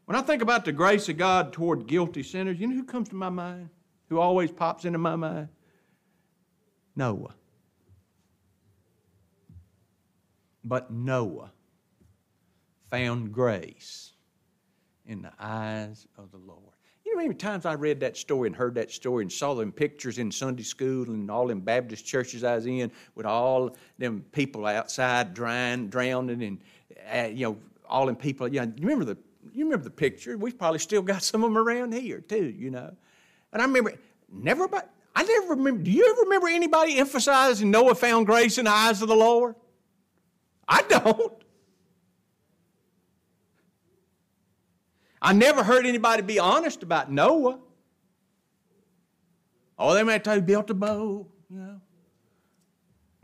[0.06, 3.08] When I think about the grace of God toward guilty sinners, you know who comes
[3.10, 3.68] to my mind?
[4.08, 5.48] Who always pops into my mind?
[6.96, 7.34] Noah.
[10.64, 11.52] But Noah
[12.90, 14.12] found grace
[15.06, 16.79] in the eyes of the Lord.
[17.10, 19.54] You know how many times I read that story and heard that story and saw
[19.54, 23.76] them pictures in Sunday school and all them Baptist churches I was in with all
[23.98, 26.60] them people outside drying, drowning, and
[27.12, 28.46] uh, you know all them people.
[28.46, 29.18] You, know, you remember the
[29.52, 30.38] you remember the picture.
[30.38, 32.94] We've probably still got some of them around here too, you know.
[33.52, 33.94] And I remember,
[34.32, 35.82] never, but I never remember.
[35.82, 39.56] Do you ever remember anybody emphasizing Noah found grace in the eyes of the Lord?
[40.68, 41.32] I don't.
[45.22, 47.58] I never heard anybody be honest about Noah.
[49.78, 51.80] Oh, they might tell you built a boat, you know,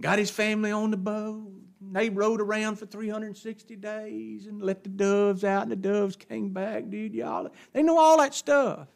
[0.00, 1.52] got his family on the boat.
[1.92, 6.52] They rode around for 360 days and let the doves out, and the doves came
[6.52, 7.14] back, dude.
[7.14, 8.88] Y'all, they know all that stuff.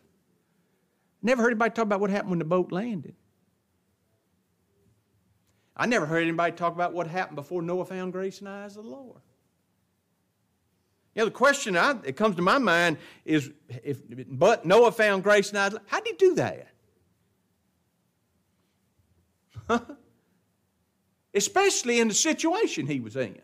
[1.22, 3.14] Never heard anybody talk about what happened when the boat landed.
[5.76, 8.76] I never heard anybody talk about what happened before Noah found grace in the eyes
[8.76, 9.20] of the Lord.
[11.14, 13.50] You know, the question I, that comes to my mind is
[13.82, 16.68] if but Noah found grace in eyes, how did he do that?
[21.34, 23.40] Especially in the situation he was in.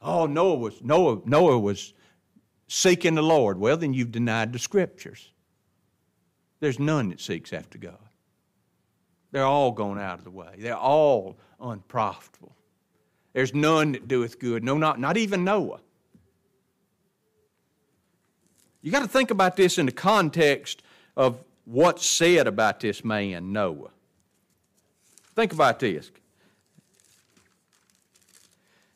[0.00, 1.92] Oh, Noah was Noah, Noah was
[2.68, 3.58] seeking the Lord.
[3.58, 5.30] Well, then you've denied the scriptures.
[6.60, 7.98] There's none that seeks after God.
[9.30, 10.54] They're all gone out of the way.
[10.58, 12.54] They're all unprofitable.
[13.34, 14.64] There's none that doeth good.
[14.64, 15.80] No, not, not even Noah.
[18.82, 20.82] You got to think about this in the context
[21.16, 23.90] of what's said about this man, Noah.
[25.34, 26.10] Think about this.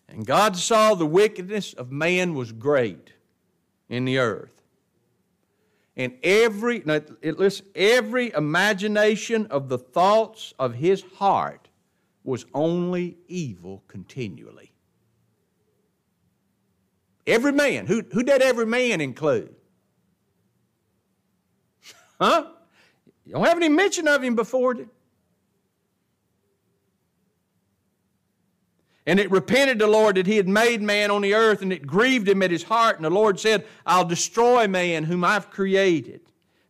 [0.09, 3.13] And God saw the wickedness of man was great
[3.89, 4.63] in the earth
[5.97, 11.69] and every, now, listen, every imagination of the thoughts of his heart
[12.25, 14.73] was only evil continually.
[17.27, 17.87] Every man.
[17.87, 19.55] Who, who did every man include?
[22.23, 22.47] Huh?
[23.27, 24.77] You don't have any mention of him before,
[29.05, 31.85] And it repented the Lord that he had made man on the earth, and it
[31.85, 32.95] grieved him at his heart.
[32.95, 36.21] And the Lord said, I'll destroy man whom I've created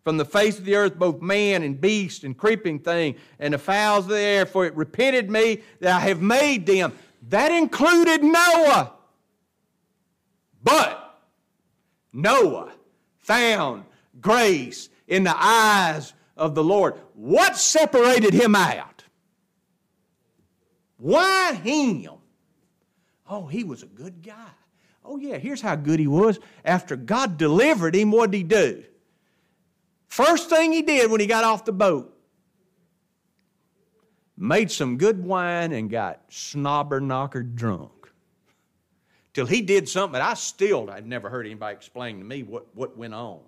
[0.02, 3.58] from the face of the earth, both man and beast and creeping thing and the
[3.58, 6.94] fowls of the air, for it repented me that I have made them.
[7.28, 8.94] That included Noah.
[10.64, 11.20] But
[12.14, 12.72] Noah
[13.18, 13.84] found
[14.18, 16.94] grace in the eyes of the Lord.
[17.12, 19.04] What separated him out?
[20.96, 22.12] Why him?
[23.28, 24.50] Oh, he was a good guy.
[25.04, 26.40] Oh, yeah, here's how good he was.
[26.64, 28.84] After God delivered him, what did he do?
[30.08, 32.16] First thing he did when he got off the boat,
[34.36, 37.90] made some good wine and got snobber knocker drunk.
[39.34, 42.74] Till he did something that I still I'd never heard anybody explain to me what,
[42.74, 43.40] what went on.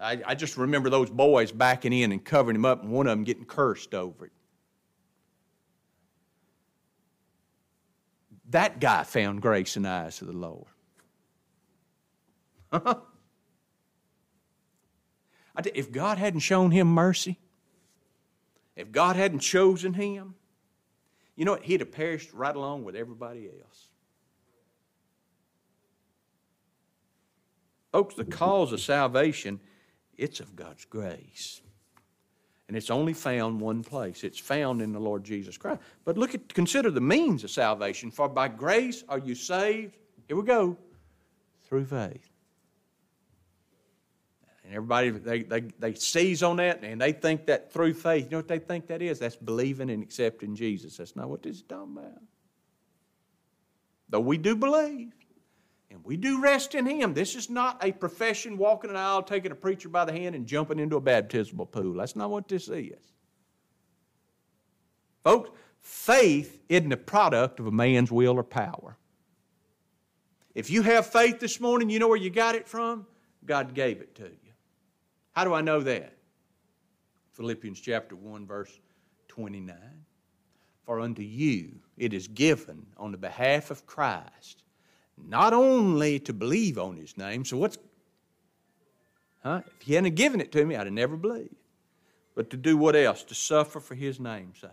[0.00, 3.10] I, I just remember those boys backing in and covering him up, and one of
[3.10, 4.32] them getting cursed over it.
[8.50, 10.66] That guy found grace in the eyes of the Lord.
[15.74, 17.38] if God hadn't shown him mercy,
[18.76, 20.34] if God hadn't chosen him,
[21.34, 21.62] you know what?
[21.62, 23.88] He'd have perished right along with everybody else.
[27.92, 29.60] Folks, the cause of salvation,
[30.16, 31.60] it's of God's grace.
[32.68, 34.24] And it's only found one place.
[34.24, 35.80] It's found in the Lord Jesus Christ.
[36.04, 38.10] But look at consider the means of salvation.
[38.10, 39.96] For by grace are you saved.
[40.26, 40.76] Here we go.
[41.68, 42.28] Through faith.
[44.64, 48.30] And everybody they, they, they seize on that and they think that through faith, you
[48.30, 49.20] know what they think that is?
[49.20, 50.96] That's believing and accepting Jesus.
[50.96, 52.20] That's not what this is talking about.
[54.08, 55.12] Though we do believe.
[55.90, 57.14] And we do rest in Him.
[57.14, 60.46] This is not a profession walking an aisle, taking a preacher by the hand, and
[60.46, 61.94] jumping into a baptismal pool.
[61.94, 63.12] That's not what this is.
[65.22, 68.96] Folks, faith isn't a product of a man's will or power.
[70.54, 73.06] If you have faith this morning, you know where you got it from?
[73.44, 74.52] God gave it to you.
[75.32, 76.14] How do I know that?
[77.32, 78.80] Philippians chapter 1, verse
[79.28, 79.76] 29.
[80.84, 84.62] For unto you it is given on the behalf of Christ
[85.16, 87.78] not only to believe on his name, so what's,
[89.42, 89.62] huh?
[89.80, 91.54] If he hadn't given it to me, I'd have never believed.
[92.34, 93.22] But to do what else?
[93.24, 94.70] To suffer for his name's sake.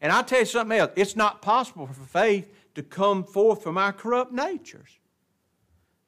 [0.00, 0.90] And I'll tell you something else.
[0.96, 4.98] It's not possible for faith to come forth from our corrupt natures.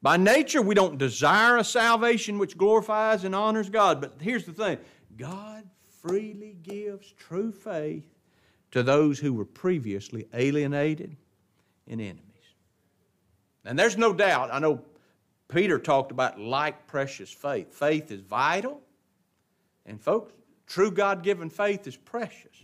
[0.01, 4.01] By nature, we don't desire a salvation which glorifies and honors God.
[4.01, 4.77] But here's the thing
[5.15, 5.63] God
[6.01, 8.03] freely gives true faith
[8.71, 11.15] to those who were previously alienated
[11.87, 12.32] and enemies.
[13.65, 14.81] And there's no doubt, I know
[15.47, 17.73] Peter talked about like precious faith.
[17.73, 18.81] Faith is vital.
[19.85, 20.33] And folks,
[20.67, 22.55] true God given faith is precious.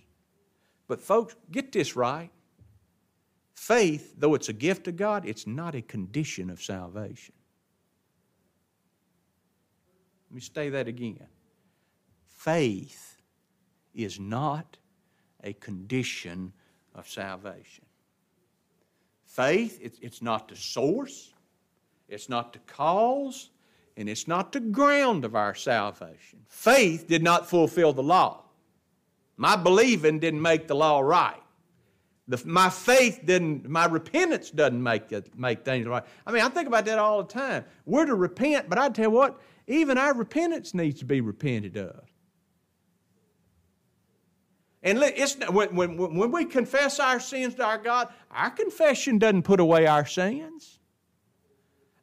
[0.88, 2.32] But folks, get this right.
[3.54, 7.36] Faith, though it's a gift of God, it's not a condition of salvation.
[10.30, 11.28] Let me say that again.
[12.26, 13.18] Faith
[13.94, 14.78] is not
[15.44, 16.54] a condition
[16.96, 17.86] of salvation.
[19.30, 21.34] Faith, it's, it's not the source,
[22.08, 23.52] It's not the cause,
[23.96, 26.40] and it's not the ground of our salvation.
[26.48, 28.42] Faith did not fulfill the law.
[29.38, 31.42] My believing didn't make the law right.
[32.28, 36.04] The, my faith didn't, my repentance doesn't make, it, make things right.
[36.26, 37.66] I mean, I think about that all the time.
[37.86, 41.78] We're to repent, but I tell you what, even our repentance needs to be repented
[41.78, 42.09] of.
[44.82, 49.44] And it's, when, when, when we confess our sins to our God, our confession doesn't
[49.44, 50.80] put away our sins.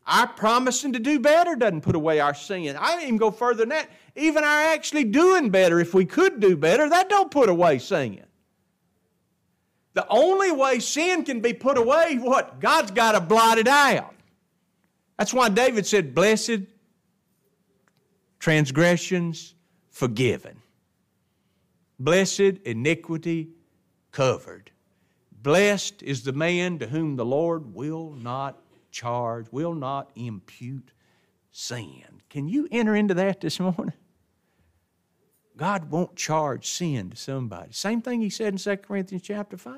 [0.07, 2.77] Our promising to do better doesn't put away our sin.
[2.79, 3.91] I even go further than that.
[4.15, 8.23] Even our actually doing better, if we could do better, that don't put away sin.
[9.95, 12.61] The only way sin can be put away, what?
[12.61, 14.15] God's got to blot it out.
[15.19, 16.61] That's why David said, Blessed
[18.39, 19.55] transgressions
[19.91, 20.61] forgiven.
[21.99, 23.49] Blessed iniquity
[24.13, 24.71] covered.
[25.43, 30.91] Blessed is the man to whom the Lord will not charge, will not impute
[31.53, 32.23] sin.
[32.29, 33.93] Can you enter into that this morning?
[35.57, 37.73] God won't charge sin to somebody.
[37.73, 39.75] Same thing he said in 2 Corinthians chapter 5.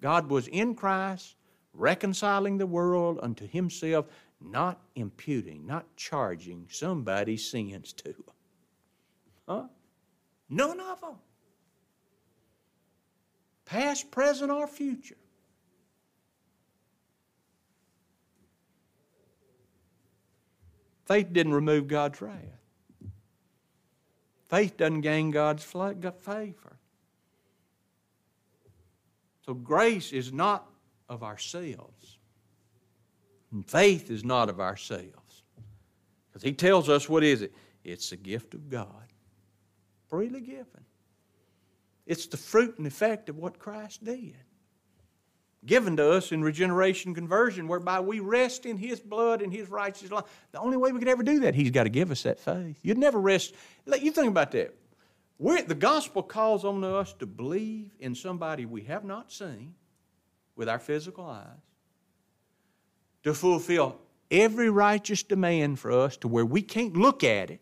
[0.00, 1.34] God was in Christ,
[1.72, 4.06] reconciling the world unto himself,
[4.40, 8.34] not imputing, not charging somebody's sins to them.
[9.48, 9.64] Huh?
[10.48, 11.16] None of them.
[13.64, 15.16] Past, present, or future.
[21.04, 22.34] Faith didn't remove God's wrath.
[24.48, 26.76] Faith doesn't gain God's favor.
[29.44, 30.68] So grace is not
[31.08, 32.18] of ourselves.
[33.52, 35.42] And faith is not of ourselves.
[36.28, 37.54] Because he tells us what is it?
[37.84, 39.05] It's the gift of God
[40.08, 40.84] freely given.
[42.06, 44.36] It's the fruit and effect of what Christ did.
[45.64, 50.12] Given to us in regeneration conversion, whereby we rest in His blood and His righteous
[50.12, 50.24] life.
[50.52, 52.78] The only way we could ever do that, He's got to give us that faith.
[52.82, 53.54] You'd never rest.
[53.86, 54.74] You think about that.
[55.38, 59.74] We're, the gospel calls on us to believe in somebody we have not seen
[60.54, 61.46] with our physical eyes,
[63.24, 63.98] to fulfill
[64.30, 67.60] every righteous demand for us to where we can't look at it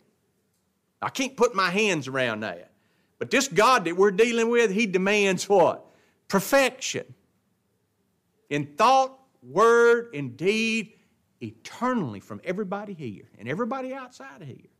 [1.05, 2.71] I can't put my hands around that.
[3.19, 5.85] But this God that we're dealing with, He demands what?
[6.29, 7.15] Perfection.
[8.49, 10.95] In thought, word, and deed,
[11.43, 14.71] eternally from everybody here and everybody outside of here.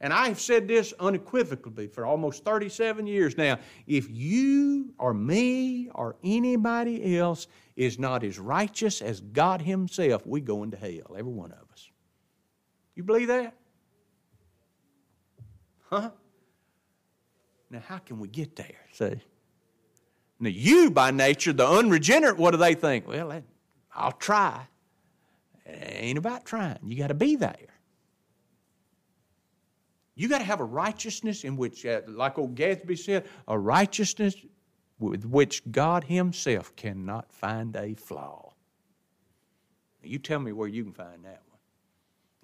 [0.00, 3.58] And I have said this unequivocally for almost 37 years now.
[3.86, 7.46] If you or me or anybody else
[7.76, 11.88] is not as righteous as God Himself, we go into hell, every one of us.
[12.96, 13.54] You believe that?
[15.84, 16.10] Huh?
[17.70, 18.86] Now, how can we get there?
[18.92, 19.20] See?
[20.40, 23.06] Now, you by nature, the unregenerate, what do they think?
[23.06, 23.42] Well,
[23.94, 24.66] I'll try.
[25.66, 26.78] It ain't about trying.
[26.84, 27.56] You got to be there.
[30.16, 34.36] You got to have a righteousness in which, uh, like old Gadsby said, a righteousness
[34.98, 38.52] with which God Himself cannot find a flaw.
[40.02, 41.58] Now, you tell me where you can find that one.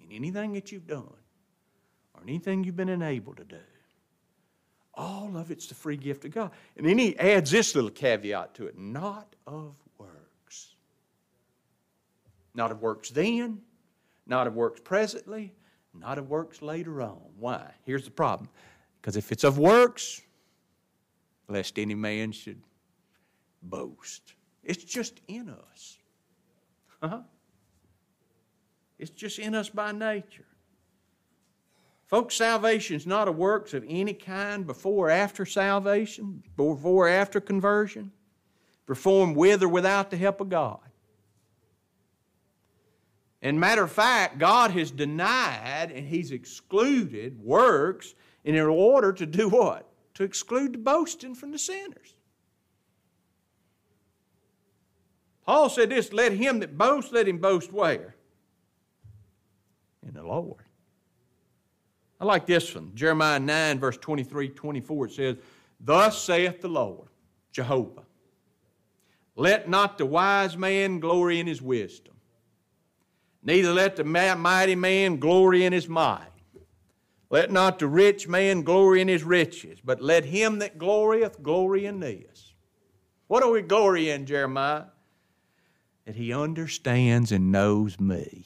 [0.09, 1.13] In anything that you've done,
[2.21, 3.57] or anything you've been enabled to do.
[4.93, 6.51] All of it's the free gift of God.
[6.77, 10.75] And then he adds this little caveat to it not of works.
[12.53, 13.61] Not of works then,
[14.27, 15.53] not of works presently,
[15.93, 17.21] not of works later on.
[17.39, 17.71] Why?
[17.85, 18.49] Here's the problem.
[19.01, 20.21] Because if it's of works,
[21.47, 22.61] lest any man should
[23.63, 24.33] boast.
[24.63, 25.97] It's just in us.
[27.01, 27.21] huh
[28.99, 30.45] It's just in us by nature.
[32.11, 37.09] Folks, salvation is not a works of any kind before or after salvation, before or
[37.09, 38.11] after conversion,
[38.85, 40.81] performed with or without the help of God.
[43.41, 49.47] And matter of fact, God has denied and He's excluded works in order to do
[49.47, 49.89] what?
[50.15, 52.13] To exclude the boasting from the sinners.
[55.45, 58.15] Paul said this let him that boasts, let him boast where?
[60.05, 60.60] In the Lord.
[62.21, 62.91] I like this one.
[62.93, 65.35] Jeremiah 9, verse 23, 24, it says,
[65.79, 67.07] Thus saith the Lord,
[67.51, 68.03] Jehovah,
[69.35, 72.13] let not the wise man glory in his wisdom,
[73.41, 76.27] neither let the mighty man glory in his might.
[77.31, 81.85] Let not the rich man glory in his riches, but let him that glorieth glory
[81.87, 82.53] in this.
[83.27, 84.83] What do we glory in, Jeremiah?
[86.05, 88.45] That he understands and knows me.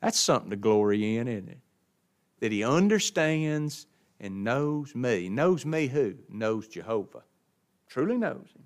[0.00, 1.61] That's something to glory in, isn't it?
[2.42, 3.86] That he understands
[4.18, 5.28] and knows me.
[5.28, 6.16] Knows me who?
[6.28, 7.22] Knows Jehovah.
[7.88, 8.64] Truly knows him.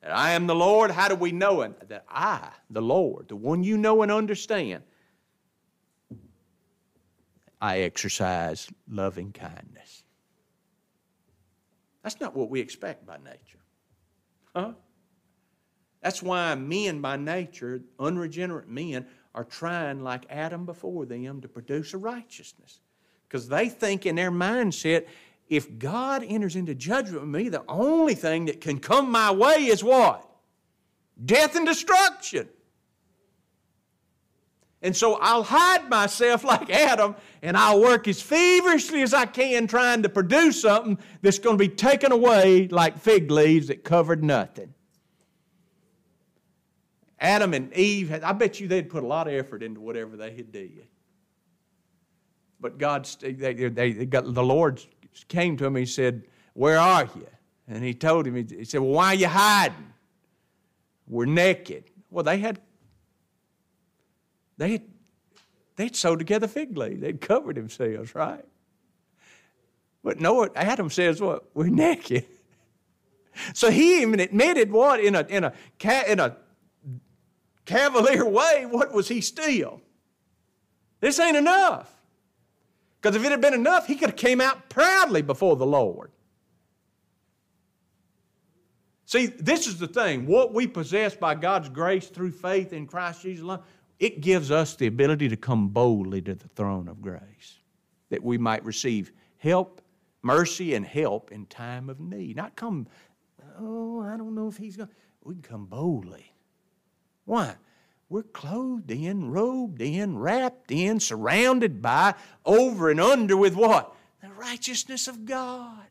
[0.00, 1.90] That I am the Lord, how do we know it?
[1.90, 4.82] That I, the Lord, the one you know and understand,
[7.60, 10.02] I exercise loving kindness.
[12.02, 13.60] That's not what we expect by nature.
[14.56, 14.72] Huh?
[16.00, 21.94] That's why men by nature, unregenerate men, are trying, like Adam before them, to produce
[21.94, 22.80] a righteousness.
[23.28, 25.06] Because they think in their mindset,
[25.48, 29.66] if God enters into judgment with me, the only thing that can come my way
[29.66, 30.28] is what?
[31.24, 32.48] Death and destruction.
[34.82, 39.66] And so I'll hide myself like Adam and I'll work as feverishly as I can
[39.66, 44.22] trying to produce something that's going to be taken away like fig leaves that covered
[44.22, 44.73] nothing.
[47.20, 50.34] Adam and Eve, I bet you they'd put a lot of effort into whatever they
[50.34, 50.86] had did.
[52.60, 54.82] But God, they, they, got, the Lord
[55.28, 55.76] came to him.
[55.76, 57.26] and He said, "Where are you?"
[57.68, 58.34] And he told him.
[58.34, 59.92] He said, "Well, why are you hiding?
[61.06, 62.60] We're naked." Well, they had
[64.56, 64.82] they had
[65.76, 67.00] they'd sewed together fig leaves.
[67.00, 68.44] They'd covered themselves, right?
[70.02, 71.44] But Noah, Adam says, "What?
[71.54, 72.26] We're naked."
[73.52, 76.36] So he even admitted what in a in a cat in a
[77.64, 78.66] cavalier way.
[78.68, 79.80] What was he still?
[81.00, 81.90] This ain't enough.
[83.00, 86.10] Because if it had been enough, he could have came out proudly before the Lord.
[89.06, 90.26] See, this is the thing.
[90.26, 93.62] What we possess by God's grace through faith in Christ Jesus alone,
[93.98, 97.58] it gives us the ability to come boldly to the throne of grace,
[98.08, 99.82] that we might receive help,
[100.22, 102.36] mercy, and help in time of need.
[102.36, 102.88] Not come,
[103.60, 104.88] oh, I don't know if he's going.
[105.22, 106.33] We can come boldly.
[107.24, 107.54] Why?
[108.08, 112.14] We're clothed in, robed in, wrapped in, surrounded by,
[112.44, 113.94] over and under with what?
[114.22, 115.86] The righteousness of God.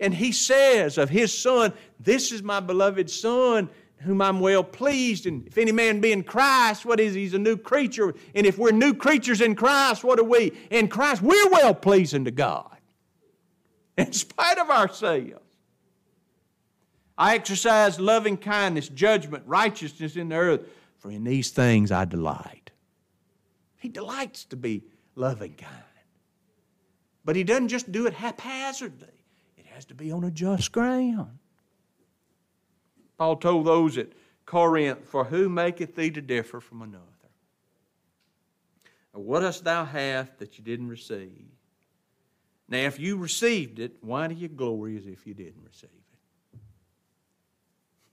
[0.00, 3.68] And he says of his son, This is my beloved son,
[3.98, 5.26] whom I'm well pleased.
[5.26, 7.20] And if any man be in Christ, what is he?
[7.20, 8.14] He's a new creature.
[8.34, 10.52] And if we're new creatures in Christ, what are we?
[10.70, 12.76] In Christ, we're well pleasing to God.
[13.98, 15.49] In spite of ourselves.
[17.20, 20.62] I exercise loving kindness, judgment, righteousness in the earth,
[20.96, 22.70] for in these things I delight.
[23.76, 25.84] He delights to be loving kind.
[27.22, 29.22] But he doesn't just do it haphazardly,
[29.58, 31.38] it has to be on a just ground.
[33.18, 34.08] Paul told those at
[34.46, 37.04] Corinth, For who maketh thee to differ from another?
[39.12, 41.50] Or what dost thou have that you didn't receive?
[42.66, 45.90] Now, if you received it, why do you glory as if you didn't receive.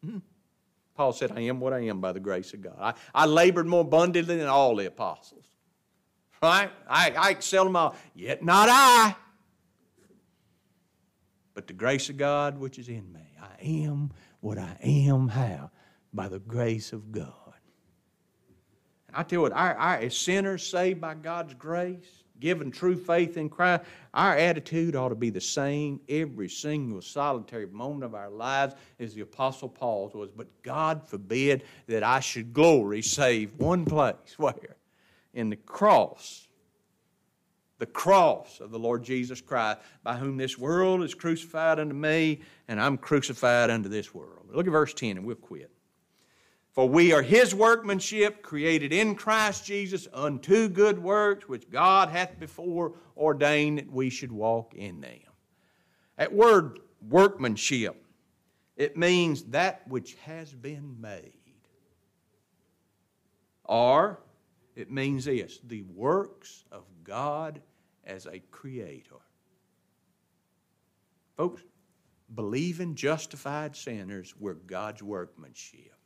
[0.03, 0.19] Hmm.
[0.95, 2.75] Paul said, I am what I am by the grace of God.
[2.79, 5.45] I, I labored more abundantly than all the apostles.
[6.41, 6.71] Right?
[6.89, 7.95] I, I excel them all.
[8.15, 9.15] Yet not I,
[11.53, 13.21] but the grace of God which is in me.
[13.41, 15.71] I am what I am how?
[16.13, 17.33] By the grace of God.
[19.07, 22.95] And I tell you what, our, our, as sinners saved by God's grace, given true
[22.95, 23.83] faith in Christ,
[24.13, 29.13] our attitude ought to be the same every single solitary moment of our lives as
[29.13, 30.29] the Apostle Paul's was.
[30.29, 34.15] But God forbid that I should glory save one place.
[34.37, 34.77] Where?
[35.33, 36.47] In the cross
[37.79, 42.39] the cross of the Lord Jesus Christ, by whom this world is crucified unto me,
[42.67, 44.47] and I'm crucified unto this world.
[44.51, 45.71] Look at verse 10, and we'll quit.
[46.77, 52.39] For we are his workmanship, created in Christ Jesus unto good works, which God hath
[52.39, 55.17] before ordained that we should walk in them.
[56.19, 56.77] That word
[57.09, 58.05] workmanship,
[58.75, 61.33] it means that which has been made.
[63.63, 64.19] Or
[64.75, 67.59] it means this the works of God
[68.05, 69.15] as a creator.
[71.37, 71.63] Folks,
[72.35, 75.96] believing justified sinners, we're God's workmanship.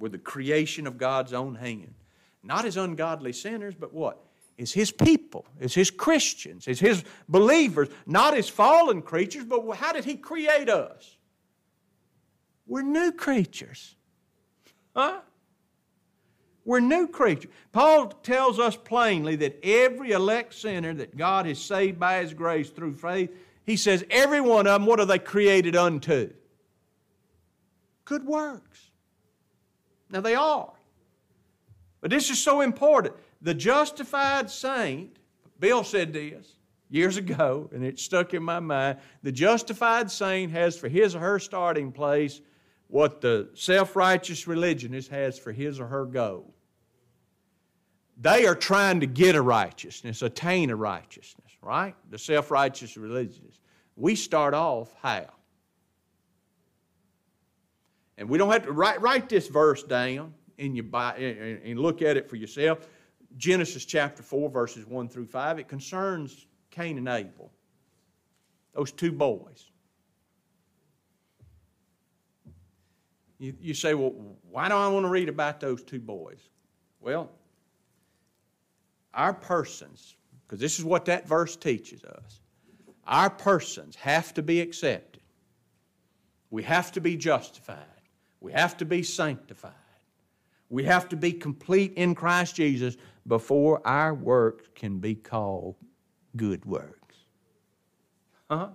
[0.00, 1.94] We're the creation of God's own hand.
[2.42, 4.18] Not as ungodly sinners, but what?
[4.58, 9.92] Is His people, is His Christians, is His believers, not as fallen creatures, but how
[9.92, 11.16] did He create us?
[12.66, 13.94] We're new creatures.
[14.96, 15.20] Huh?
[16.64, 17.50] We're new creatures.
[17.72, 22.70] Paul tells us plainly that every elect sinner that God has saved by His grace
[22.70, 23.30] through faith,
[23.66, 26.32] he says, every one of them, what are they created unto?
[28.04, 28.89] Good works.
[30.10, 30.72] Now they are.
[32.00, 33.14] But this is so important.
[33.42, 35.16] The justified saint,
[35.58, 36.56] Bill said this
[36.88, 38.98] years ago, and it stuck in my mind.
[39.22, 42.40] The justified saint has for his or her starting place
[42.88, 46.52] what the self righteous religionist has for his or her goal.
[48.20, 51.94] They are trying to get a righteousness, attain a righteousness, right?
[52.10, 53.60] The self righteous religionists.
[53.96, 55.26] We start off how?
[58.20, 62.18] And we don't have to write, write this verse down in your, and look at
[62.18, 62.86] it for yourself.
[63.38, 65.58] Genesis chapter 4, verses 1 through 5.
[65.58, 67.50] It concerns Cain and Abel,
[68.74, 69.70] those two boys.
[73.38, 74.12] You, you say, well,
[74.50, 76.50] why do I want to read about those two boys?
[77.00, 77.30] Well,
[79.14, 80.16] our persons,
[80.46, 82.42] because this is what that verse teaches us,
[83.06, 85.22] our persons have to be accepted.
[86.50, 87.99] We have to be justified.
[88.40, 89.72] We have to be sanctified.
[90.68, 95.76] We have to be complete in Christ Jesus before our works can be called
[96.36, 97.16] good works.
[98.50, 98.68] Huh?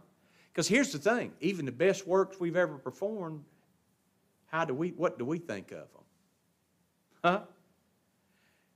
[0.52, 3.44] Because here's the thing even the best works we've ever performed,
[4.48, 6.04] how do we, what do we think of them?
[7.24, 7.42] Huh?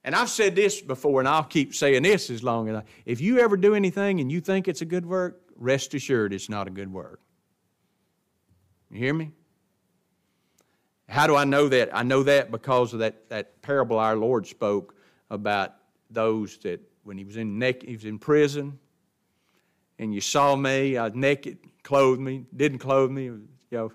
[0.03, 2.83] And I've said this before, and I'll keep saying this as long as I.
[3.05, 6.49] If you ever do anything and you think it's a good work, rest assured it's
[6.49, 7.19] not a good work.
[8.89, 9.31] You hear me?
[11.09, 11.89] How do I know that?
[11.91, 14.95] I know that because of that, that parable our Lord spoke
[15.29, 15.73] about
[16.11, 18.77] those that when he was in neck, he was in prison,
[19.97, 23.91] and you saw me, I was naked, clothed me, didn't clothe me, you know,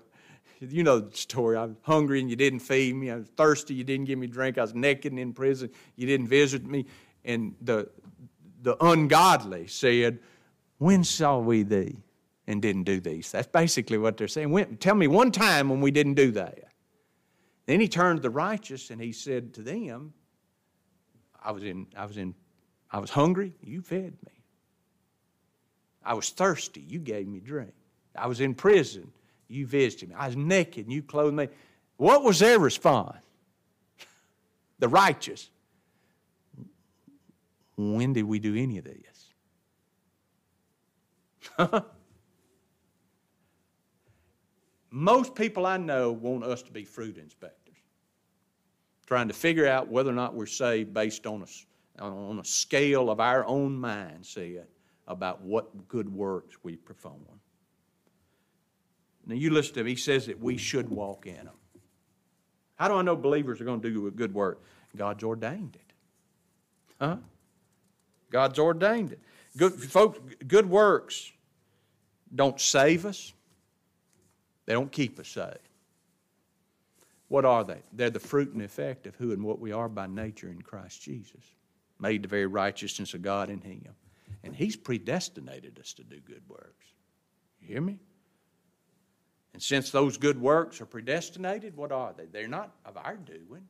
[0.59, 1.57] you know the story.
[1.57, 3.11] I was hungry and you didn't feed me.
[3.11, 4.57] I was thirsty, you didn't give me drink.
[4.57, 6.85] I was naked and in prison, you didn't visit me.
[7.23, 7.89] And the
[8.61, 10.19] the ungodly said,
[10.79, 11.97] When saw we thee
[12.47, 13.31] and didn't do these?
[13.31, 14.51] That's basically what they're saying.
[14.51, 16.64] When, tell me one time when we didn't do that.
[17.65, 20.13] Then he turned to the righteous and he said to them,
[21.41, 22.35] I was in, I was in,
[22.91, 24.31] I was hungry, you fed me.
[26.03, 27.73] I was thirsty, you gave me drink.
[28.15, 29.11] I was in prison,
[29.47, 30.15] you visited me.
[30.15, 31.49] I was naked, you clothed me.
[31.97, 33.17] What was their response?
[34.77, 35.49] The righteous.
[37.77, 39.29] When did we do any of this?
[44.97, 47.75] Most people I know want us to be fruit inspectors,
[49.05, 51.43] trying to figure out whether or not we're saved based on
[51.99, 54.67] a, on a scale of our own mind mindset
[55.05, 57.19] about what good works we perform.
[59.25, 59.87] Now, you listen to him.
[59.87, 61.57] He says that we should walk in them.
[62.75, 64.63] How do I know believers are going to do a good work?
[64.95, 65.93] God's ordained it.
[67.01, 67.17] Huh?
[68.31, 69.19] God's ordained it.
[69.57, 71.33] Good, folks, good works
[72.33, 73.33] don't save us,
[74.65, 75.59] they don't keep us saved.
[77.27, 77.81] What are they?
[77.91, 81.01] They're the fruit and effect of who and what we are by nature in Christ
[81.01, 81.43] Jesus,
[81.99, 83.95] made the very righteousness of God in Him.
[84.43, 86.85] And He's predestinated us to do good works.
[87.61, 87.97] You hear me?
[89.53, 92.25] And since those good works are predestinated, what are they?
[92.25, 93.67] They're not of our doing.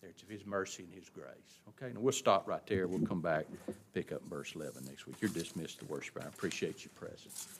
[0.00, 1.60] They're of His mercy and His grace.
[1.70, 2.86] Okay, now we'll stop right there.
[2.86, 3.46] We'll come back,
[3.94, 5.16] pick up verse 11 next week.
[5.20, 6.22] You're dismissed to worship.
[6.22, 7.58] I appreciate your presence.